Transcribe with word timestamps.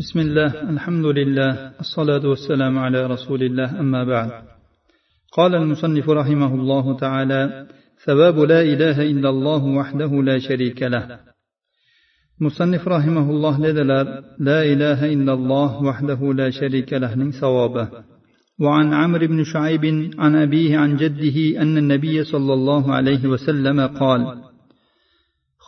بسم 0.00 0.18
الله 0.20 0.70
الحمد 0.70 1.04
لله 1.04 1.72
الصلاة 1.80 2.28
والسلام 2.28 2.78
على 2.78 3.06
رسول 3.06 3.42
الله 3.42 3.80
أما 3.80 4.04
بعد. 4.04 4.30
قال 5.32 5.54
المصنف 5.54 6.10
رحمه 6.10 6.54
الله 6.54 6.96
تعالى 6.96 7.66
ثواب 8.06 8.38
لا 8.38 8.62
إله 8.62 9.02
إلا 9.02 9.28
الله 9.28 9.64
وحده 9.64 10.22
لا 10.22 10.38
شريك 10.38 10.82
له. 10.82 11.20
مصنف 12.40 12.88
رحمه 12.88 13.30
الله 13.30 13.60
لدلر 13.60 14.24
لا 14.38 14.64
إله 14.64 15.12
إلا 15.12 15.32
الله 15.32 15.82
وحده 15.82 16.32
لا 16.32 16.50
شريك 16.50 16.92
له 16.92 17.30
ثوابه. 17.30 17.88
وعن 18.60 18.94
عمرو 18.94 19.26
بن 19.26 19.44
شعيب 19.44 19.84
عن 20.18 20.36
أبيه 20.36 20.78
عن 20.78 20.96
جده 20.96 21.62
أن 21.62 21.76
النبي 21.78 22.24
صلى 22.24 22.52
الله 22.52 22.94
عليه 22.94 23.28
وسلم 23.28 23.86
قال 23.86 24.42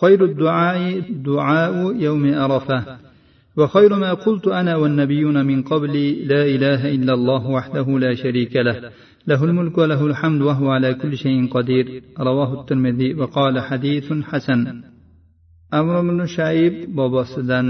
خير 0.00 0.24
الدعاء 0.24 1.00
دعاء 1.10 1.96
يوم 1.96 2.34
عرفة. 2.34 3.11
وخير 3.56 3.98
ما 3.98 4.14
قلت 4.14 4.48
أنا 4.48 4.76
والنبيون 4.76 5.46
من 5.46 5.62
قبلي 5.62 6.24
لا 6.24 6.42
إله 6.54 6.94
إلا 6.94 7.14
الله 7.14 7.46
وحده 7.46 7.86
لا 7.98 8.14
شريك 8.14 8.56
له 8.56 8.90
له 9.26 9.44
الملك 9.44 9.78
وله 9.78 10.06
الحمد 10.06 10.40
وهو 10.42 10.70
على 10.70 10.94
كل 10.94 11.16
شيء 11.16 11.48
قدير. 11.48 12.02
رواه 12.20 12.60
الترمذي 12.60 13.14
وقال 13.14 13.60
حديث 13.60 14.12
حسن. 14.30 14.82
amr 15.78 15.94
ibn 16.04 16.18
shayib 16.36 16.74
bobosidan 16.98 17.66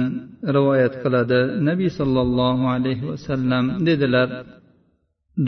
rivoyat 0.56 0.95
qiladi 1.03 1.41
nabiy 1.69 1.91
sollallohu 1.98 2.64
alayhi 2.75 3.06
vasallam 3.11 3.64
dedilar 3.89 4.28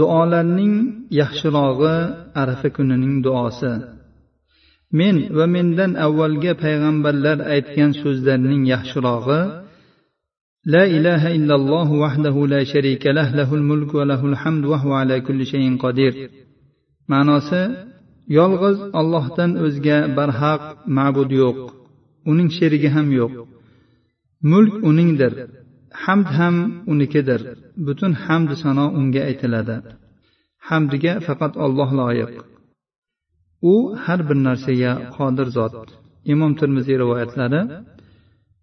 duolarning 0.00 0.74
yaxshirog'i 1.20 1.96
arafa 2.42 2.68
kunining 2.76 3.16
duosi. 3.26 3.72
Men 4.98 5.16
va 5.36 5.46
mendan 5.56 5.92
avvalga 6.06 6.52
payg'ambarlar 6.64 7.38
aytgan 7.54 7.90
so'zlarning 8.02 8.62
yaxshirog'i 8.74 9.40
لا 10.66 10.84
إله 10.84 11.22
إلا 11.36 11.54
الله 11.54 11.92
وحده 11.92 12.46
لا 12.46 12.64
شريك 12.64 13.06
له 13.06 13.28
له 13.36 13.54
الملك 13.54 13.94
وله 13.94 14.26
الحمد 14.26 14.64
وهو 14.64 14.92
على 14.92 15.20
كل 15.20 15.46
شيء 15.46 15.76
قدير 15.84 16.14
ma'nosi 17.12 17.62
yolg'iz 18.38 18.78
ollohdan 19.00 19.50
o'zga 19.64 19.98
barhaq 20.18 20.62
ma'bud 20.98 21.30
yo'q 21.42 21.58
uning 22.30 22.48
sherigi 22.58 22.88
ham 22.96 23.08
yo'q. 23.20 23.32
Mulk 24.52 24.74
uningdir 24.88 25.32
hamd 26.04 26.28
ham 26.38 26.56
unikidir 26.92 27.40
butun 27.86 28.12
hamd 28.24 28.50
sano 28.62 28.86
unga 28.98 29.22
aytiladi. 29.30 29.76
Hamdiga 30.68 31.12
faqat 31.26 31.52
olloh 31.64 31.90
loyiq. 32.00 32.32
U 33.72 33.74
har 34.04 34.20
bir 34.28 34.38
narsaga 34.48 34.92
qodir 35.16 35.48
zot. 35.56 35.74
Imom 36.32 36.52
termiziy 36.60 36.96
rivoyatlari 37.02 37.60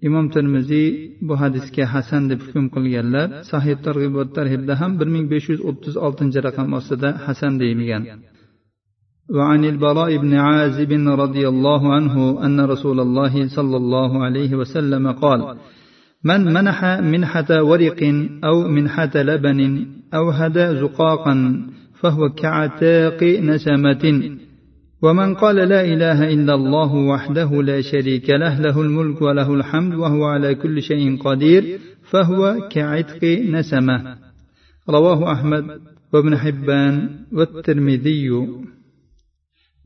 imom 0.07 0.27
termiziy 0.35 0.89
bu 1.27 1.35
hadisga 1.43 1.85
hasan 1.95 2.23
deb 2.31 2.41
hukm 2.47 2.65
qilganlar 2.75 3.27
sahih 3.51 3.77
targ'ibot 3.87 4.29
tarhibda 4.39 4.75
ham 4.81 4.93
bir 4.99 5.09
ming 5.15 5.25
besh 5.33 5.47
yuz 5.53 5.61
o'ttiz 5.69 5.95
oltinchi 6.07 6.39
raqam 6.47 6.69
ostida 6.79 7.09
hasan 7.27 7.53
deyilgan 7.61 8.05
وعن 9.37 9.65
البراء 9.73 10.11
بن 10.17 10.33
عازب 10.35 10.93
رضي 11.25 11.45
الله 11.53 11.83
عنه 11.97 12.15
أن 12.47 12.61
رسول 12.61 12.99
الله 13.01 13.35
صلى 13.57 13.77
الله 13.83 14.11
عليه 14.25 14.53
وسلم 14.61 15.05
قال 15.13 15.41
من 16.29 16.41
منح 16.57 16.79
منحة 16.85 17.51
ورق 17.71 18.01
أو 18.49 18.57
منحة 18.77 19.15
لبن 19.15 19.61
أو 20.15 20.25
هدى 20.31 20.67
زقاقا 20.83 21.35
فهو 22.01 22.23
كعتاق 22.43 23.23
نسمة 23.23 24.05
ومن 25.02 25.36
قال 25.36 25.56
لا 25.56 25.82
إله 25.94 26.34
إلا 26.34 26.54
الله 26.54 26.92
وحده 26.96 27.50
لا 27.62 27.82
شريك 27.82 28.30
له 28.30 28.60
له 28.60 28.82
الملك 28.82 29.22
وله 29.22 29.54
الحمد 29.54 29.94
وهو 29.94 30.24
على 30.26 30.56
كل 30.56 30.82
شيء 30.82 31.18
قدير 31.18 31.80
فهو 32.12 32.68
كعتق 32.70 33.24
نسمة 33.56 34.18
رواه 34.90 35.32
أحمد 35.32 35.66
وابن 36.14 36.38
حبان 36.38 37.10
والترمذي. 37.32 38.30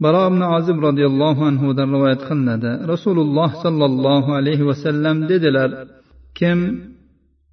baro 0.03 0.21
ibn 0.31 0.41
azib 0.57 0.77
roziyallohu 0.87 1.41
anhudan 1.49 1.87
rivoyat 1.95 2.21
qilinadi 2.29 2.71
rasululloh 2.91 3.49
sollallohu 3.63 4.29
alayhi 4.39 4.67
vasallam 4.69 5.17
dedilar 5.31 5.69
kim 6.39 6.59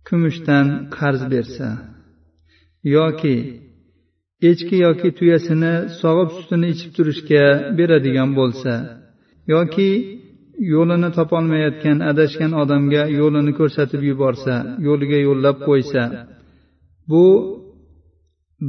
kumushdan 0.09 0.67
qarz 0.97 1.23
bersa 1.33 1.69
yoki 2.97 3.37
echki 4.51 4.77
yoki 4.87 5.09
tuyasini 5.19 5.75
sog'ib 6.01 6.29
sutini 6.37 6.67
ichib 6.75 6.91
turishga 6.97 7.45
beradigan 7.79 8.31
bo'lsa 8.39 8.73
yoki 9.55 9.91
yo'lini 10.73 11.09
topolmayotgan 11.19 11.99
adashgan 12.11 12.53
odamga 12.63 13.03
yo'lini 13.21 13.53
ko'rsatib 13.59 14.03
yuborsa 14.11 14.55
yo'liga 14.87 15.19
yo'llab 15.27 15.57
qo'ysa 15.69 16.03
bu 17.11 17.25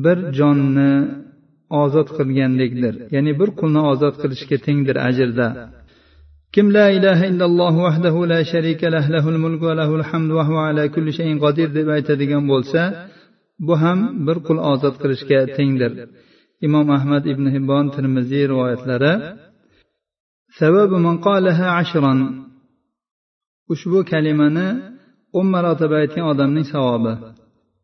bir 0.03 0.17
jonni 0.39 0.91
ozod 1.81 2.07
qilgandekdir. 2.17 2.94
Ya'ni 3.16 3.31
bir 3.39 3.50
qulni 3.59 3.81
ozod 3.91 4.16
qilishga 4.22 4.57
tengdir 4.66 4.97
ajrda. 5.09 5.47
Kim 6.53 6.67
la 6.78 6.85
ilaha 6.97 7.23
illalloh 7.31 7.73
vahdahu 7.85 8.19
la 8.31 8.39
sharika 8.51 8.88
lah 8.95 9.06
lahul 9.16 9.38
mulk 9.45 9.62
va 9.67 9.73
lahul 9.79 10.03
hamd 10.09 10.29
va 10.38 10.44
huva 10.47 10.63
ala 10.69 10.83
kulli 10.95 11.12
shayin 11.17 11.38
qodir 11.45 11.69
deb 11.78 11.88
aytadigan 11.97 12.44
bo'lsa 12.51 12.81
bu 13.65 13.73
ham 13.81 13.99
bir 14.25 14.37
qul 14.47 14.57
ozod 14.71 14.95
qilishga 15.01 15.39
tengdir 15.57 15.91
imom 16.67 16.87
ahmad 16.97 17.23
ibn 17.33 17.45
hibbon 17.55 17.85
termiziy 17.95 18.45
rivoyatlari 18.51 19.13
sababi 20.59 20.97
man 21.05 21.15
qalaha 21.27 21.67
ashran 21.81 22.19
ushbu 23.73 23.99
kalimani 24.11 24.67
o'n 25.37 25.47
marotaba 25.53 25.95
aytgan 26.03 26.25
odamning 26.31 26.67
savobi 26.73 27.13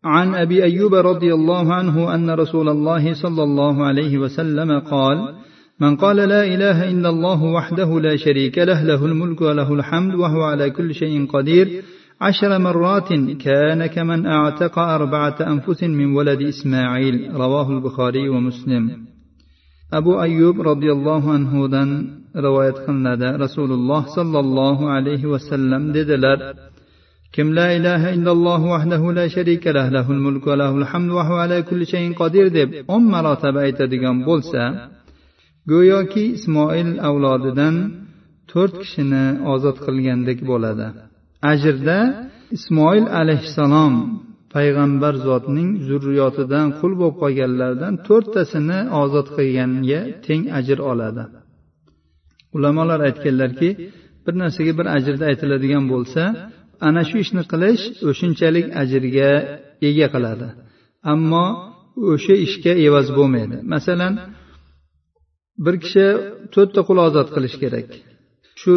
عن 0.03 0.35
أبي 0.43 0.63
أيوب 0.63 0.93
رضي 1.11 1.33
الله 1.33 1.73
عنه 1.73 2.15
أن 2.15 2.29
رسول 2.29 2.69
الله 2.69 3.13
صلى 3.13 3.43
الله 3.43 3.75
عليه 3.85 4.17
وسلم 4.17 4.79
قال 4.79 5.17
من 5.79 5.95
قال 5.95 6.15
لا 6.15 6.43
إله 6.53 6.91
إلا 6.91 7.09
الله 7.09 7.43
وحده 7.43 7.99
لا 7.99 8.15
شريك 8.15 8.57
له 8.57 8.83
له 8.83 9.05
الملك 9.05 9.41
وله 9.41 9.73
الحمد 9.73 10.15
وهو 10.15 10.41
على 10.41 10.69
كل 10.69 10.89
شيء 11.01 11.15
قدير 11.33 11.83
عشر 12.20 12.58
مرات 12.58 13.08
كان 13.46 13.86
كمن 13.86 14.26
أعتق 14.26 14.78
أربعة 14.78 15.36
أنفس 15.40 15.82
من 15.84 16.16
ولد 16.16 16.40
إسماعيل 16.42 17.30
رواه 17.34 17.70
البخاري 17.70 18.28
ومسلم 18.28 18.84
أبو 19.92 20.22
أيوب 20.22 20.60
رضي 20.60 20.92
الله 20.92 21.32
عنه 21.32 21.68
دن 21.68 21.90
رواية 22.36 22.76
قلنا 22.86 23.36
رسول 23.36 23.72
الله 23.72 24.02
صلى 24.16 24.38
الله 24.40 24.78
عليه 24.90 25.22
وسلم 25.26 25.92
dedilar 25.92 26.38
kim 27.34 27.48
la 27.58 27.68
ilaha 27.78 28.08
illalloh 28.16 28.60
vahdahu 28.74 29.14
la 29.18 29.26
sharika 29.36 29.74
lah 29.76 29.86
lahul 29.96 30.20
mulk 30.26 30.44
va 30.50 30.54
lahul 30.62 30.86
hamd 30.90 31.10
va 31.16 31.22
huva 31.28 31.42
ala 31.46 31.58
kulli 31.68 31.86
shayin 31.92 32.12
qodir 32.20 32.46
deb 32.58 32.68
o'n 32.94 33.04
marotaba 33.14 33.60
aytadigan 33.66 34.16
bo'lsa 34.28 34.62
go'yoki 35.72 36.24
ismoil 36.36 36.90
avlodidan 37.08 37.74
to'rt 38.50 38.74
kishini 38.82 39.24
ozod 39.52 39.76
qilgandek 39.86 40.38
bo'ladi 40.50 40.86
ajrda 41.51 41.97
ismoil 42.57 43.05
alayhissalom 43.21 43.93
payg'ambar 44.55 45.13
zotning 45.27 45.69
zurriyotidan 45.87 46.67
qul 46.79 46.93
bo'lib 47.01 47.15
qolganlardan 47.21 47.93
to'rttasini 48.07 48.79
ozod 49.01 49.27
qilganga 49.37 50.01
teng 50.25 50.43
ajr 50.59 50.79
oladi. 50.91 51.23
Ulamolar 52.55 52.99
aytganlarki 53.07 53.69
bir 54.25 54.33
narsaga 54.41 54.73
bir 54.79 54.87
ajrda 54.97 55.25
aytiladigan 55.31 55.85
bo'lsa 55.93 56.21
ana 56.87 57.01
shu 57.09 57.17
ishni 57.23 57.43
qilish 57.51 57.83
o'shunchalik 58.09 58.67
ajrga 58.81 59.31
ega 59.87 60.07
qiladi. 60.15 60.47
Ammo 61.13 61.45
o'sha 62.13 62.35
ishga 62.45 62.73
evaz 62.87 63.07
bo'lmaydi. 63.17 63.57
Masalan 63.73 64.13
bir 65.65 65.75
kishi 65.83 66.05
to'rtta 66.53 66.81
qul 66.87 66.97
ozod 67.07 67.27
qilish 67.35 67.55
kerak. 67.63 67.87
Shu 68.61 68.71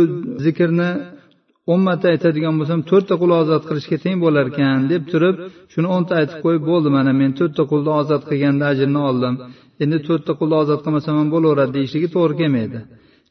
zikrni 0.45 0.91
o'n 1.71 1.81
marta 1.87 2.07
aytadigan 2.15 2.55
bo'lsam 2.61 2.81
to'rtta 2.91 3.15
qul 3.23 3.31
ozod 3.41 3.63
qilishga 3.69 3.97
teng 4.05 4.17
bo'lar 4.25 4.45
ekan 4.53 4.79
deb 4.93 5.03
turib 5.13 5.37
shuni 5.73 5.89
o'nta 5.97 6.13
aytib 6.21 6.39
qo'yib 6.45 6.65
bo'ldi. 6.71 6.89
Mana 6.97 7.13
men 7.21 7.31
to'rtta 7.39 7.63
qulni 7.71 7.93
ozod 8.01 8.23
qilganda 8.31 8.65
ajrni 8.73 9.01
oldim. 9.11 9.35
Endi 9.83 9.99
to'rtta 10.09 10.33
qulni 10.41 10.57
ozod 10.63 10.81
qilmasam 10.85 11.15
ham 11.21 11.29
bo'laveradi 11.35 11.73
deyishligi 11.79 12.09
to'g'ri 12.17 12.35
kelmaydi. 12.41 12.81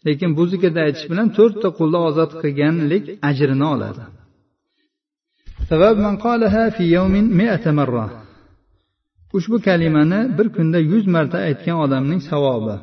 Lekin 0.07 0.29
bu 0.37 0.43
zikrda 0.51 0.79
aytish 0.87 1.05
bilan 1.11 1.27
to'rtta 1.37 1.69
qulni 1.79 1.99
ozod 2.09 2.31
qilganlik 2.41 3.03
ajrini 3.29 3.65
oladi. 3.73 4.03
Ushbu 9.37 9.57
kalimani 9.67 10.19
bir 10.37 10.47
kunda 10.55 10.79
yuz 10.91 11.05
marta 11.15 11.37
aytgan 11.47 11.77
odamning 11.85 12.21
savobi. 12.31 12.75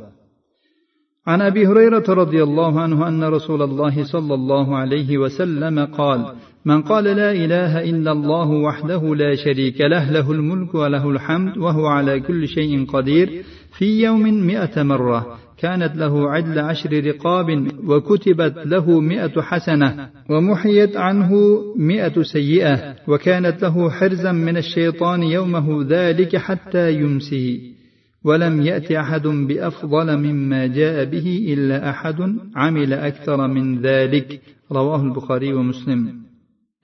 عن 1.29 1.43
أبي 1.43 1.67
هريرة 1.67 2.05
رضي 2.09 2.43
الله 2.43 2.81
عنه 2.81 3.09
أن 3.09 3.25
رسول 3.25 3.63
الله 3.63 4.05
صلى 4.05 4.35
الله 4.35 4.77
عليه 4.77 5.19
وسلم 5.19 5.85
قال 5.85 6.33
من 6.65 6.83
قال 6.83 7.05
لا 7.05 7.33
إله 7.33 7.85
إلا 7.91 8.13
الله 8.13 8.51
وحده 8.51 9.15
لا 9.15 9.35
شريك 9.35 9.81
له 9.81 10.11
له 10.11 10.33
الملك 10.33 10.75
وله 10.75 11.11
الحمد 11.11 11.59
وهو 11.59 11.87
على 11.87 12.21
كل 12.21 12.49
شيء 12.49 12.87
قدير 12.87 13.43
في 13.79 14.03
يوم 14.03 14.47
مئة 14.47 14.83
مرة 14.83 15.39
كانت 15.59 15.97
له 15.97 16.31
عدل 16.31 16.59
عشر 16.59 17.07
رقاب 17.07 17.69
وكتبت 17.87 18.67
له 18.67 19.01
مئة 19.01 19.43
حسنة 19.43 20.09
ومحيت 20.31 20.97
عنه 20.97 21.33
مئة 21.77 22.23
سيئة 22.23 22.95
وكانت 23.09 23.63
له 23.63 23.91
حرزا 23.91 24.33
من 24.33 24.57
الشيطان 24.57 25.23
يومه 25.23 25.87
ذلك 25.89 26.37
حتى 26.37 26.93
يمسي 26.93 27.78
ولم 28.24 28.62
يأت 28.62 28.92
أحد 28.92 29.28
بأفضل 29.28 30.18
مما 30.18 30.68
جاء 30.68 31.06
به 31.06 31.28
إلا 31.54 31.90
أحد 31.90 32.20
عمل 32.56 32.94
أكثر 32.94 33.48
من 33.48 33.82
ذلك 33.82 34.42
رواه 34.72 35.02
البخاري 35.04 35.54
ومسلم 35.54 36.02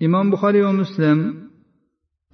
إمام 0.04 0.31
بخاري 0.31 0.62
ومسلم 0.63 1.50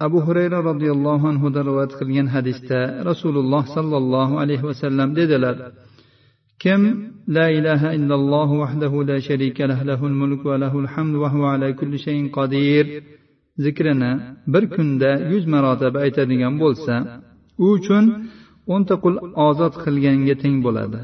abu 0.00 0.20
hurayra 0.26 0.58
roziyallohu 0.70 1.28
anhudan 1.32 1.64
rivoyat 1.68 1.92
qilgan 2.00 2.28
hadisda 2.34 2.80
rasululloh 3.10 3.62
sollallohu 3.76 4.34
alayhi 4.42 4.64
vasallam 4.70 5.08
dedilar 5.20 5.56
kim 6.62 6.80
la 7.36 7.46
ilaha 7.58 7.88
illalloh 7.98 8.48
vahdahu 8.62 9.06
la 9.10 9.16
sharika 9.28 9.64
lah 9.70 9.80
lahul 9.90 10.16
mulk 10.22 10.42
va 10.50 10.56
lahul 10.64 10.88
hamd 10.94 11.14
va 11.22 11.28
huva 11.34 11.48
ala 11.54 11.68
kulli 11.80 11.98
shayin 12.06 12.26
qodir 12.36 12.84
zikrini 13.64 14.12
bir 14.52 14.64
kunda 14.74 15.10
yuz 15.32 15.44
marotaba 15.54 15.98
aytadigan 16.06 16.54
bo'lsa 16.62 16.94
u 17.64 17.66
uchun 17.76 18.04
o'nta 18.73 18.95
qul 19.03 19.15
ozod 19.47 19.73
qilganga 19.83 20.35
teng 20.43 20.57
bo'ladi. 20.65 21.01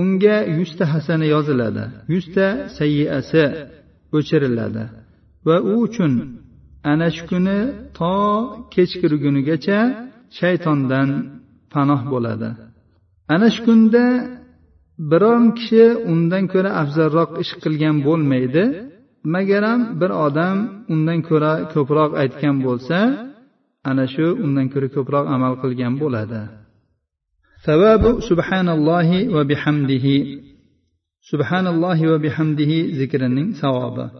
Unga 0.00 0.36
yuzta 0.58 0.84
hasana 0.92 1.26
yoziladi 1.34 1.84
yuzta 2.12 2.46
sayyiasi 2.78 3.44
o'chiriladi 4.16 4.84
va 5.46 5.56
u 5.70 5.74
uchun 5.86 6.12
ana 6.90 7.08
shu 7.16 7.22
kuni 7.30 7.58
to 7.98 8.14
kechkirgunigacha 8.74 9.78
shaytondan 10.38 11.08
panoh 11.72 12.00
bo'ladi. 12.12 12.50
Ana 13.34 13.48
shu 13.54 13.60
kunda 13.66 14.04
biron 15.10 15.44
kishi 15.58 15.84
undan 16.12 16.44
ko'ra 16.52 16.70
afzalroq 16.82 17.30
ish 17.42 17.52
qilgan 17.62 17.96
bo'lmaydi. 18.06 18.64
Magaram 19.34 19.80
bir 20.00 20.10
odam 20.26 20.56
undan 20.92 21.20
ko'ra 21.28 21.52
ko'proq 21.74 22.10
aytgan 22.22 22.56
bo'lsa 22.66 22.98
ana 23.90 24.04
shu 24.14 24.26
undan 24.44 24.66
ko'ra 24.72 24.88
ko'proq 24.96 25.24
amal 25.34 25.54
qilgan 25.62 25.94
bo'ladi. 26.02 26.40
ثواب 27.66 28.20
سبحان 28.20 28.68
الله 28.68 29.28
وبحمده. 29.28 30.06
سبحان 31.20 31.66
الله 31.66 32.12
وبحمده 32.12 32.72
ذكرا 33.02 33.52
ثوابا. 33.62 34.10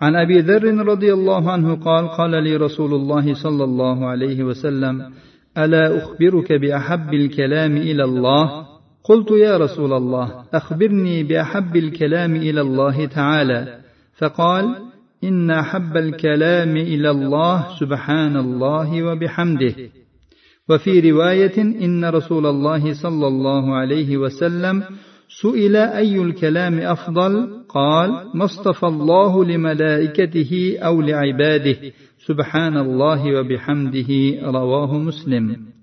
عن 0.00 0.16
أبي 0.16 0.38
ذر 0.40 0.64
رضي 0.86 1.12
الله 1.12 1.50
عنه 1.50 1.74
قال 1.74 2.08
قال 2.08 2.44
لي 2.44 2.56
رسول 2.56 2.94
الله 2.94 3.34
صلى 3.34 3.64
الله 3.64 4.06
عليه 4.06 4.42
وسلم 4.42 5.12
ألا 5.58 5.98
أخبرك 5.98 6.52
بأحب 6.52 7.14
الكلام 7.14 7.76
إلى 7.76 8.04
الله؟ 8.04 8.66
قلت 9.04 9.30
يا 9.30 9.56
رسول 9.56 9.92
الله 9.92 10.44
أخبرني 10.54 11.22
بأحب 11.22 11.76
الكلام 11.76 12.36
إلى 12.36 12.60
الله 12.60 13.06
تعالى. 13.06 13.78
فقال 14.18 14.74
إن 15.24 15.50
أحب 15.50 15.96
الكلام 15.96 16.76
إلى 16.76 17.10
الله 17.10 17.66
سبحان 17.80 18.36
الله 18.36 19.02
وبحمده. 19.02 19.74
وفي 20.69 21.11
روايه 21.11 21.57
ان 21.57 22.05
رسول 22.05 22.45
الله 22.45 22.93
صلى 22.93 23.27
الله 23.27 23.75
عليه 23.75 24.17
وسلم 24.17 24.83
سئل 25.41 25.75
أي 25.75 26.21
الكلام 26.21 26.79
أفضل 26.79 27.63
قال 27.69 28.09
ما 28.33 28.45
اصطفى 28.45 28.87
الله 28.87 29.45
لملائكته 29.45 30.77
أو 30.79 31.01
لعباده 31.01 31.77
سبحان 32.27 32.77
الله 32.77 33.39
وبحمده 33.39 34.11
رواه 34.43 34.97
مسلم 34.97 35.73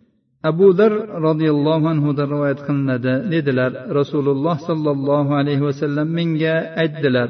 abu 0.43 0.73
dar 0.79 0.93
roziyallohu 1.29 1.87
anhudan 1.93 2.27
rivoyat 2.35 2.61
qilinadi 2.67 3.13
dedilar 3.33 3.73
rasululloh 4.01 4.57
sollallohu 4.69 5.31
alayhi 5.41 5.63
vasallam 5.69 6.09
menga 6.19 6.57
aytdilar 6.83 7.29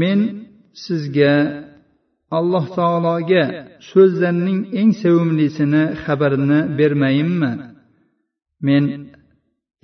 men 0.00 0.18
sizga 0.86 1.34
alloh 2.37 2.65
taologa 2.77 3.43
so'zlarning 3.91 4.59
eng 4.79 4.91
sevimlisini 5.01 5.83
xabarini 6.03 6.59
bermayinmi? 6.79 7.51
Men 8.67 8.83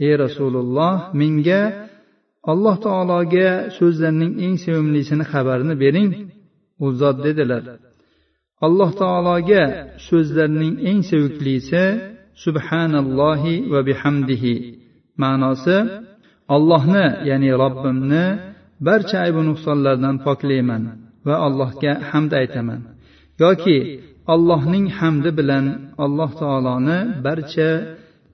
ey 0.05 0.13
rasululloh 0.23 0.95
menga 1.19 1.61
alloh 2.51 2.75
taologa 2.85 3.49
so'zlarning 3.77 4.33
eng 4.45 4.55
sevimlisini 4.65 5.25
xabarini 5.31 5.75
bering 5.83 6.09
u 6.83 6.87
zot 6.99 7.17
dedilar. 7.25 7.63
Alloh 8.65 8.91
taologa 9.01 9.63
so'zlarning 10.07 10.75
eng 10.89 10.99
seviklisi 11.09 11.83
subhanallohi 12.43 13.55
va 13.71 13.79
bihamdihi. 13.89 14.55
Ma'nosi 15.21 15.77
allohni 16.55 17.07
ya'ni 17.29 17.49
robbimni 17.63 18.25
barcha 18.87 19.17
aybu 19.25 19.41
nuqsonlardan 19.49 20.15
poklayman. 20.27 20.83
Va 21.27 21.35
allohga 21.47 21.93
hamd 22.09 22.31
aytaman. 22.41 22.81
Yoki 23.43 23.77
allohning 24.33 24.85
hamdi 24.99 25.31
bilan 25.39 25.65
alloh 26.05 26.31
taoloni 26.41 26.99
barcha 27.25 27.69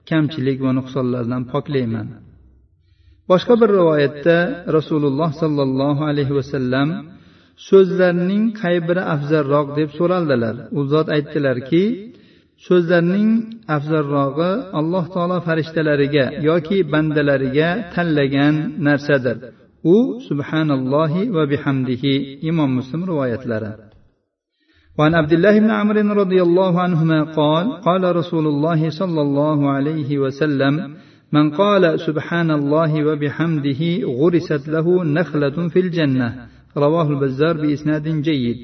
kamchilik 0.08 0.58
va 0.64 0.70
nuqsonlardan 0.78 1.42
poklayman. 1.52 2.06
Boshqa 3.30 3.54
bir 3.60 3.70
rivoyatda 3.78 4.38
rasululloh 4.76 5.30
sollallohu 5.42 6.02
alayhi 6.10 6.34
vasallam 6.38 6.88
so'zlarning 7.68 8.44
qay 8.60 8.76
biri 8.88 9.02
afzalroq 9.14 9.66
deb 9.78 9.90
so'raldilar. 9.98 10.54
U 10.78 10.80
zot 10.92 11.06
aytdilarki 11.16 11.84
so'zlarning 12.66 13.30
afzalrog'i 13.76 14.50
alloh 14.78 15.04
taolo 15.14 15.38
farishtalariga 15.46 16.24
yoki 16.48 16.78
bandalariga 16.92 17.68
tanlagan 17.94 18.54
narsadir. 18.86 19.38
U 19.94 19.96
subhanallohi 20.28 21.30
va 21.36 21.42
bihamdihi 21.50 22.12
imom 22.50 22.70
muslim 22.78 23.00
rivoyatlari. 23.10 23.70
وعن 24.98 25.14
عبد 25.14 25.32
الله 25.32 25.54
بن 25.60 25.70
عمرو 25.70 26.12
رضي 26.12 26.40
الله 26.42 26.80
عنهما 26.80 27.18
قال 27.22 27.66
قال 27.88 28.16
رسول 28.16 28.46
الله 28.46 28.90
صلى 28.90 29.20
الله 29.26 29.70
عليه 29.70 30.18
وسلم 30.18 30.74
من 31.32 31.50
قال 31.50 32.00
سبحان 32.00 32.50
الله 32.50 32.92
وبحمده 33.08 33.82
غرست 34.20 34.68
له 34.68 35.04
نخلة 35.04 35.68
في 35.68 35.78
الجنة 35.80 36.28
رواه 36.76 37.06
البزار 37.10 37.54
بإسناد 37.62 38.08
جيد 38.28 38.56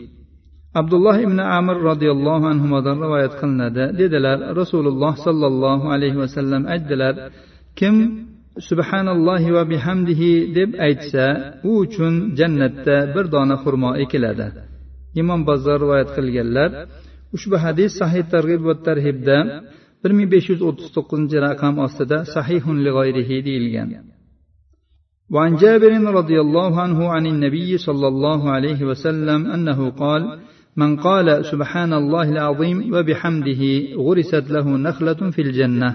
عبد 0.76 0.94
الله 0.94 1.24
بن 1.24 1.40
عمر 1.40 1.76
رضي 1.76 2.10
الله 2.10 2.46
عنهما 2.48 2.78
رواية 2.80 3.26
قلنا 3.26 3.68
dedilar 3.98 4.56
rasululloh 4.56 5.12
sollallohu 5.16 5.92
alayhi 5.92 6.16
vasallam 6.16 6.64
aytdilar 6.66 7.14
kim 7.76 8.31
subhanallohi 8.69 9.53
va 9.55 9.63
bihamdihi 9.71 10.31
deb 10.57 10.69
aytsa 10.87 11.25
u 11.69 11.71
uchun 11.83 12.13
jannatda 12.39 12.97
bir 13.15 13.25
dona 13.35 13.55
xurmo 13.63 13.91
ekiladi 14.03 14.47
imom 15.21 15.41
bazzor 15.49 15.77
rivoyat 15.83 16.09
qilganlar 16.17 16.69
ushbu 17.35 17.55
hadis 17.65 17.91
sahih 18.01 18.23
targ'ib 18.33 18.61
va 18.69 18.75
tarhibda 18.87 19.37
bir 20.01 20.11
ming 20.17 20.27
besh 20.33 20.47
yuz 20.51 20.61
o'ttiz 20.69 20.89
to'qqizinchi 20.95 21.37
raqam 21.47 21.75
ostida 21.85 22.17
sahihun 22.35 22.77
lig'oyrihi 22.85 23.37
deyilgan 23.47 23.89
وعن 25.35 25.51
جابر 25.63 25.91
رضي 26.19 26.37
الله 26.45 26.81
عنه 26.85 26.99
عن 27.15 27.25
النبي 27.33 27.77
صلى 27.87 28.07
الله 28.13 28.41
عليه 28.55 28.79
وسلم 28.89 29.39
أنه 29.55 29.79
قال 29.89 30.21
من 30.81 30.91
قال 31.07 31.27
سبحان 31.51 31.91
الله 32.01 32.27
العظيم 32.35 32.77
وبحمده 32.93 33.63
غرست 34.05 34.45
له 34.55 34.67
نخلة 34.87 35.21
في 35.35 35.41
الجنة 35.47 35.89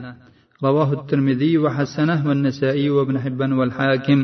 رواه 0.67 0.91
الترمذي 0.99 1.53
وحسنه 1.59 2.29
والنسائي 2.29 2.91
وابن 2.91 3.19
حبان 3.25 3.53
والحاكم 3.59 4.21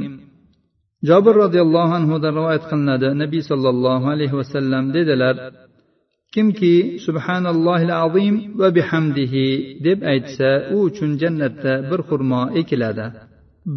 jobir 1.08 1.34
roziyallohu 1.44 1.92
anhudan 1.98 2.32
rivoyat 2.38 2.64
qilinadi 2.70 3.08
nabiy 3.22 3.42
sollallohu 3.50 4.06
alayhi 4.14 4.36
vasallam 4.40 4.84
dedilar 4.96 5.36
kimki 6.34 6.74
subhanallohil 7.06 7.94
azim 8.04 8.34
va 8.60 8.68
bihamdihi 8.76 9.44
deb 9.86 9.98
aytsa 10.12 10.50
u 10.74 10.76
uchun 10.88 11.10
jannatda 11.22 11.72
bir 11.90 12.00
xurmo 12.08 12.42
ekiladi 12.60 13.06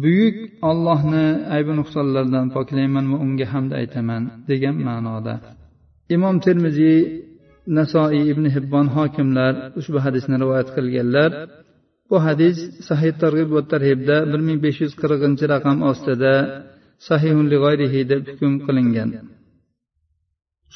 buyuk 0.02 0.36
ollohni 0.70 1.26
aybi 1.56 1.72
nuqsonlardan 1.80 2.46
poklayman 2.56 3.06
va 3.12 3.18
unga 3.24 3.46
hamd 3.52 3.72
aytaman 3.80 4.22
degan 4.50 4.76
ma'noda 4.88 5.34
imom 6.16 6.36
termiziy 6.46 6.98
nasoiy 7.78 8.22
ibn 8.32 8.44
hibbon 8.54 8.86
hokimlar 8.96 9.52
ushbu 9.80 9.98
hadisni 10.04 10.36
rivoyat 10.42 10.68
qilganlar 10.76 11.30
bu 12.10 12.16
hadis 12.26 12.56
sahih 12.88 13.12
targ'ib 13.22 13.48
va 13.56 13.62
tarhibda 13.72 14.16
bir 14.30 14.40
ming 14.48 14.58
besh 14.64 14.78
yuz 14.84 14.92
qirqinchi 15.02 15.44
raqam 15.54 15.78
ostida 15.90 16.34
sahihun 17.08 17.46
lig'oyrihi 17.52 18.00
deb 18.12 18.22
hukm 18.30 18.52
qilingan 18.66 19.10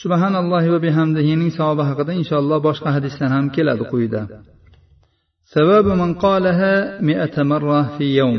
subhanallohi 0.02 0.68
va 0.74 0.78
bihamdihining 0.86 1.50
savobi 1.58 1.84
haqida 1.90 2.12
inshaalloh 2.20 2.58
boshqa 2.68 2.88
hadislar 2.96 3.28
ham 3.36 3.46
keladi 3.56 3.84
quyida 3.92 4.22
savabu 5.54 5.92
man 6.02 6.10
qalaha 6.24 6.72
mi'ata 7.08 7.42
marra 7.52 7.80
fi 7.96 8.06
yawm 8.20 8.38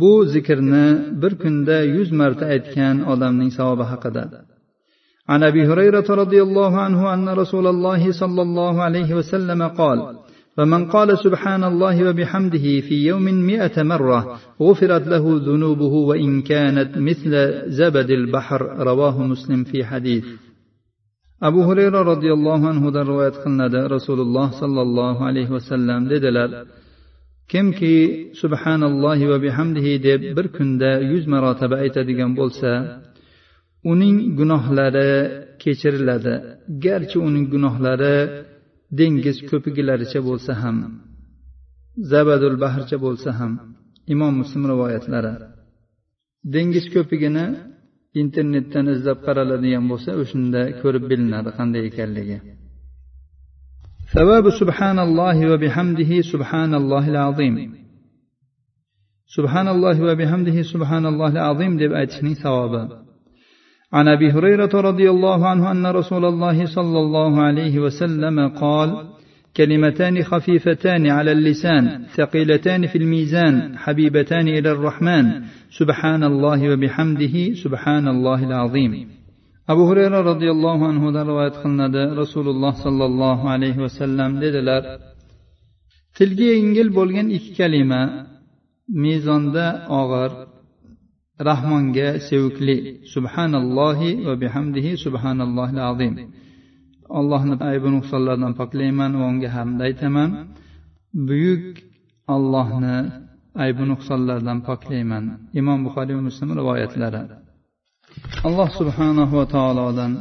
bu 0.00 0.14
zikrni 0.34 0.86
bir 1.22 1.32
kunda 1.42 1.76
yuz 1.94 2.08
marta 2.20 2.44
aytgan 2.54 2.96
odamning 3.12 3.50
savobi 3.58 3.86
haqida 3.92 4.24
عن 5.32 5.40
ابي 5.50 5.62
هريره 5.70 6.08
رضي 6.22 6.40
الله 6.46 6.72
عنه 6.86 7.00
ان 7.14 7.26
رسول 7.42 7.66
الله 7.74 8.02
صلى 8.22 8.42
الله 8.46 8.74
عليه 8.86 9.10
وسلم 9.18 9.60
قال 9.80 9.98
ومن 10.58 10.82
قال 10.94 11.18
سبحان 11.18 11.64
الله 11.64 12.08
وبحمده 12.08 12.66
في 12.80 13.06
يوم 13.10 13.22
مئة 13.22 13.82
مرة 13.82 14.20
غفرت 14.62 15.04
له 15.08 15.24
ذنوبه 15.48 15.94
وإن 16.10 16.42
كانت 16.42 16.98
مثل 16.98 17.32
زبد 17.70 18.10
البحر 18.10 18.60
رواه 18.90 19.16
مسلم 19.26 19.64
في 19.64 19.84
حديث 19.84 20.24
abu 21.40 21.60
hurayra 21.68 22.00
roziyallohu 22.12 22.64
anhudan 22.72 23.04
rivoyat 23.10 23.36
qilinadi 23.42 23.80
rasululloh 23.96 24.46
sollallohu 24.60 25.20
alayhi 25.28 25.52
vasallam 25.56 26.00
dedilar 26.12 26.50
kimki 27.52 27.96
subhanallohi 28.42 29.24
va 29.32 29.38
bihamdihi 29.46 29.92
deb 30.08 30.20
bir 30.36 30.46
kunda 30.56 30.90
yuz 31.12 31.24
marotaba 31.34 31.76
aytadigan 31.84 32.30
bo'lsa 32.40 32.70
uning 33.92 34.16
gunohlari 34.38 35.10
kechiriladi 35.62 36.34
garchi 36.84 37.18
uning 37.28 37.44
gunohlari 37.54 38.16
dengiz 38.99 39.37
ko'pigilaricha 39.49 40.19
bo'lsa 40.27 40.53
ham 40.61 40.77
zabadul 42.11 42.57
bahrcha 42.63 42.97
bo'lsa 43.05 43.29
ham 43.39 43.53
imom 44.13 44.33
muslim 44.41 44.63
rivoyatlari. 44.71 45.33
Dengiz 46.53 46.85
ko'pigini 46.95 47.45
internetdan 48.21 48.85
izlab 48.95 49.19
qaraladigan 49.27 49.85
bo'lsa 49.91 50.11
o'shanda 50.21 50.61
ko'rib 50.81 51.03
bilinadi 51.11 51.49
qanday 51.57 51.81
ekanligi. 51.89 52.37
Savabu 54.15 54.49
subhanallohi 54.61 55.43
va 55.51 55.57
bihamdihi 55.65 56.17
subhanallohil 56.31 57.19
azim. 57.29 57.55
Subhanallohi 59.35 60.01
va 60.09 60.15
bihamdihi 60.21 60.61
subhanallohil 60.73 61.43
azim 61.51 61.73
deb 61.83 61.91
aytishning 61.99 62.35
savobi. 62.45 62.81
عن 63.95 64.07
أبي 64.07 64.27
هريرة 64.31 64.73
رضي 64.89 65.07
الله 65.09 65.47
عنه 65.47 65.71
أن 65.71 65.85
رسول 65.99 66.25
الله 66.25 66.65
صلى 66.65 66.99
الله 66.99 67.41
عليه 67.41 67.79
وسلم 67.79 68.37
قال 68.47 68.89
كلمتان 69.57 70.23
خفيفتان 70.23 71.07
على 71.07 71.31
اللسان 71.31 71.83
ثقيلتان 72.17 72.87
في 72.87 72.97
الميزان 72.97 73.77
حبيبتان 73.77 74.47
إلى 74.47 74.71
الرحمن. 74.71 75.25
سبحان 75.79 76.23
الله 76.23 76.59
وبحمده 76.73 77.35
سبحان 77.63 78.07
الله 78.07 78.39
العظيم. 78.49 78.93
abu 79.67 79.83
hurayra 79.89 80.19
roziyallohu 80.31 80.83
anhudan 80.91 81.25
rivoyat 81.31 81.55
qilinadi 81.63 82.03
rasululloh 82.21 82.73
sollallohu 82.85 83.45
alayhi 83.55 83.79
vasallam 83.85 84.31
dedilar 84.43 84.83
tilga 86.17 86.47
yengil 86.57 86.89
bo'lgan 86.97 87.27
ikki 87.37 87.51
kalima 87.59 88.01
mezonda 89.03 89.65
og'ir 90.01 90.31
rahmonga 91.49 92.09
sevikli 92.27 92.77
subhanallohi 93.13 94.09
va 94.27 94.33
bihamdihi 94.43 94.91
subhanallohil 95.05 95.81
azim 95.91 96.15
allohni 97.19 97.55
aybi 97.71 97.87
nuqsonlardan 97.95 98.53
poklayman 98.61 99.11
va 99.19 99.25
unga 99.31 99.49
hamd 99.57 99.79
aytaman. 99.87 100.29
Buyuk 101.27 101.65
allohni 102.35 102.97
aybi 103.63 103.83
nuqsonlardan 103.91 104.59
poklayman. 104.69 105.23
Imom 105.59 105.79
buxoriy 105.85 106.15
va 106.19 106.23
muslim 106.29 106.49
rivoyatlari. 106.59 107.21
Alloh 108.47 108.69
subhanahu 108.79 109.33
va 109.39 109.45
taolodan 109.55 110.11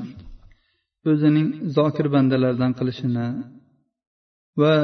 o'zining 1.11 1.49
zokir 1.76 2.06
bandalaridan 2.14 2.73
qilishini 2.78 3.26
va 4.61 4.75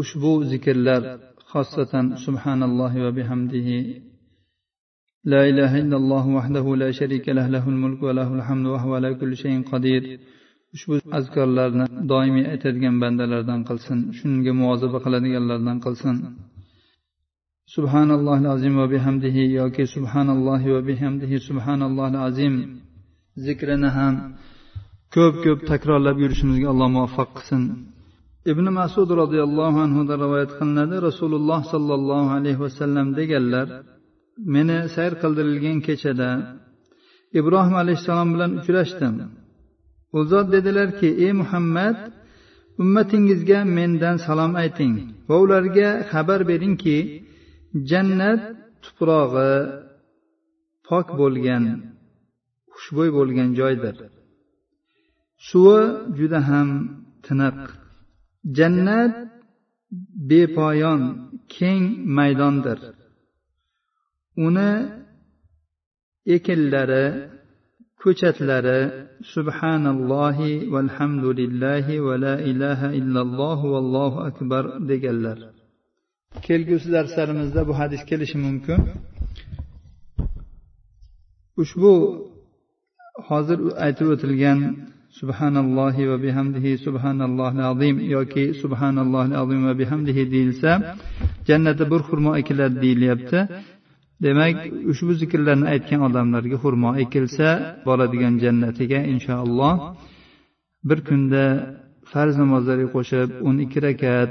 ushbu 0.00 0.32
zikrlar 0.50 1.02
xosatan 1.52 2.06
subhanallohi 2.24 2.98
va 3.04 3.10
bihamdihi 3.18 3.78
لا 5.32 5.42
إله 5.50 5.72
إلا 5.82 5.96
الله 5.96 6.24
وحده 6.38 6.66
لا 6.82 6.90
شريك 7.00 7.26
له 7.38 7.46
له 7.48 7.64
الملك 7.74 8.00
وله 8.06 8.28
الحمد 8.38 8.66
وهو 8.66 8.90
على 8.98 9.10
كل 9.20 9.32
شيء 9.42 9.56
قدير 9.72 10.02
ushbu 10.74 10.94
azkorlarni 11.18 11.86
doimiy 12.12 12.44
aytadigan 12.52 12.96
bandalardan 13.02 13.60
qilsin 13.68 13.98
shunga 14.18 14.52
muvoziba 14.60 14.98
qiladiganlardan 15.04 15.78
qilsin. 15.84 16.16
Subhanalloh 17.74 18.40
azim 18.54 18.74
va 18.80 18.86
bihamdihi 18.94 19.42
yoki 19.60 19.84
subhanalloh 19.94 20.62
va 20.74 20.80
bihamdihi 20.90 21.36
subhanalloh 21.48 22.06
azim. 22.28 22.54
Zikrini 23.44 23.90
ham 23.96 24.14
ko'p 25.14 25.34
ko'p 25.44 25.60
takrorlab 25.70 26.16
yurishimizga 26.24 26.68
alloh 26.72 26.88
muvaffaq 26.96 27.28
qilsin. 27.36 27.62
Ibn 28.52 28.66
masud 28.80 29.08
roziyallohu 29.22 29.78
anhudan 29.86 30.18
rivoyat 30.24 30.50
qilinadi 30.58 30.96
rasululloh 31.08 31.60
sollallohu 31.72 32.28
alayhi 32.38 32.60
vasallam 32.64 33.06
deganlar 33.18 33.66
meni 34.54 34.78
sayr 34.94 35.12
qildirilgan 35.22 35.78
kechada 35.86 36.30
ibrohim 37.38 37.74
alayhissalom 37.82 38.28
bilan 38.34 38.50
uchrashdim. 38.60 39.14
U 40.16 40.18
zot 40.30 40.46
dedilarki 40.54 41.08
ey 41.24 41.32
muhammad 41.42 41.96
ummatingizga 42.82 43.60
mendan 43.76 44.16
salom 44.26 44.52
ayting 44.62 44.94
va 45.28 45.36
ularga 45.44 45.88
xabar 46.10 46.40
beringki 46.50 46.98
jannat 47.90 48.42
tuprog'i 48.84 49.52
pok 50.88 51.06
bo'lgan 51.20 51.64
xushbo'y 52.74 53.10
bo'lgan 53.18 53.50
joydir. 53.60 53.96
Suvi 55.48 55.80
juda 56.18 56.40
ham 56.48 56.68
tiniq. 57.26 57.58
Jannat 58.58 59.14
bepoyon 60.30 61.02
keng 61.56 61.82
maydondir. 62.16 62.78
Uni 64.46 64.70
ekinlari 66.36 67.06
ko'chatlari 68.02 68.80
subhanallohi 69.34 70.52
valhamdulillahi 70.74 72.02
va 72.06 72.14
la 72.24 72.34
ilaha 72.50 72.88
illalloh 73.00 73.58
vallohu 73.74 74.18
akbar 74.28 74.64
deganlar. 74.90 75.38
Kelgusi 76.46 76.88
darslarimizda 76.96 77.60
bu 77.68 77.72
hadis 77.80 78.02
kelishi 78.10 78.38
mumkin. 78.46 78.80
Ushbu 81.62 81.92
hozir 83.28 83.58
aytib 83.86 84.06
o'tilgan 84.14 84.58
subhanallohi 85.18 86.02
va 86.10 86.16
bihamdihi 86.26 86.72
subhanallohi 86.86 87.60
azim 87.72 87.96
yoki 88.16 88.44
subhanallohi 88.62 89.34
azim 89.42 89.60
va 89.68 89.74
bihamdihi 89.80 90.22
deyilsa 90.34 90.70
jannatda 91.48 91.84
bir 91.92 92.00
xurmo 92.08 92.32
ekiladi 92.40 92.76
deyilyapti. 92.84 93.38
Demak 94.24 94.56
ushbu 94.92 95.12
zikrlarni 95.20 95.66
aytgan 95.74 96.00
odamlarga 96.08 96.56
xurmo 96.64 96.90
ekilsa 97.04 97.48
boradigan 97.86 98.34
jannatiga 98.44 99.00
inshaalloh 99.12 99.74
bir 100.88 100.98
kunda 101.08 101.44
farz 102.12 102.34
namozlarga 102.42 102.88
qo'shib 102.96 103.28
o'n 103.48 103.56
ikki 103.64 103.78
rakat 103.86 104.30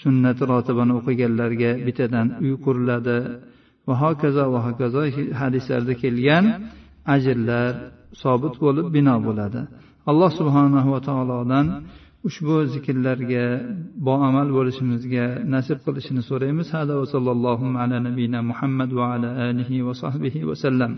sunnati 0.00 0.42
rotibani 0.52 0.92
o'qiganlarga 0.98 1.70
bittadan 1.86 2.26
uy 2.44 2.54
quriladi. 2.64 3.18
Va 3.86 3.94
hokazo 4.02 4.44
va 4.54 4.60
hokazo 4.66 5.00
hadislarda 5.40 5.94
kelgan 6.02 6.44
ajrlar 7.14 7.72
sobit 8.22 8.54
bo'lib 8.64 8.86
bino 8.96 9.14
bo'ladi. 9.26 9.60
Alloh 10.10 10.30
subhanahu 10.40 10.88
va 10.94 11.00
taolodan 11.08 11.66
ushbu 12.28 12.54
zikrlarga 12.72 13.44
boamal 14.06 14.48
bo'lishimizga 14.56 15.24
nasib 15.54 15.78
qilishini 15.86 16.22
so'raymiz. 16.30 16.72
Hada 16.76 16.96
va 17.00 17.06
sallallohu 17.14 17.74
ala 17.82 18.00
nabiyina 18.06 18.40
muhammad 18.50 18.90
va 18.98 19.14
ala 19.14 19.30
alihi 19.48 19.82
va 19.88 19.94
sahbihi 20.02 20.46
vasallam 20.50 20.96